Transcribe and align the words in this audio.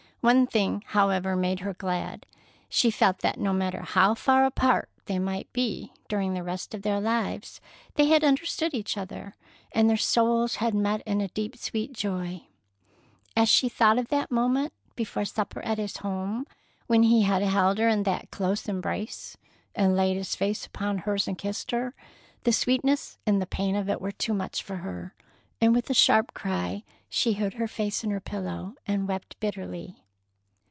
One 0.23 0.45
thing, 0.45 0.83
however, 0.89 1.35
made 1.35 1.61
her 1.61 1.73
glad. 1.73 2.27
She 2.69 2.91
felt 2.91 3.21
that 3.21 3.39
no 3.39 3.53
matter 3.53 3.81
how 3.81 4.13
far 4.13 4.45
apart 4.45 4.87
they 5.07 5.17
might 5.17 5.51
be 5.51 5.93
during 6.07 6.35
the 6.35 6.43
rest 6.43 6.75
of 6.75 6.83
their 6.83 7.01
lives, 7.01 7.59
they 7.95 8.05
had 8.05 8.23
understood 8.23 8.75
each 8.75 8.97
other, 8.97 9.33
and 9.71 9.89
their 9.89 9.97
souls 9.97 10.57
had 10.57 10.75
met 10.75 11.01
in 11.07 11.21
a 11.21 11.27
deep, 11.29 11.57
sweet 11.57 11.93
joy. 11.93 12.43
As 13.35 13.49
she 13.49 13.67
thought 13.67 13.97
of 13.97 14.09
the 14.09 14.27
moment 14.29 14.73
before 14.95 15.25
supper 15.25 15.59
at 15.63 15.79
his 15.79 15.97
home, 15.97 16.45
when 16.85 17.01
he 17.01 17.23
had 17.23 17.41
held 17.41 17.79
her 17.79 17.87
in 17.89 18.03
that 18.03 18.29
close 18.29 18.69
embrace, 18.69 19.37
and 19.73 19.95
laid 19.95 20.17
his 20.17 20.35
face 20.35 20.67
upon 20.67 20.99
hers 20.99 21.27
and 21.27 21.35
kissed 21.35 21.71
her, 21.71 21.95
the 22.43 22.53
sweetness 22.53 23.17
and 23.25 23.49
pain 23.49 23.75
of 23.75 23.89
it 23.89 23.99
were 23.99 24.11
too 24.11 24.35
much 24.35 24.61
for 24.61 24.75
her, 24.75 25.15
and 25.59 25.73
with 25.73 25.89
a 25.89 25.95
sharp 25.95 26.35
cry 26.35 26.83
she 27.09 27.33
hid 27.33 27.55
her 27.55 27.67
face 27.67 28.03
in 28.03 28.11
her 28.11 28.21
pillow 28.21 28.75
and 28.85 29.07
wept 29.07 29.35
bitterly. 29.39 29.97